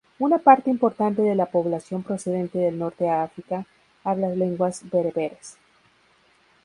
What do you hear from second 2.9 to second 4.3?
de África habla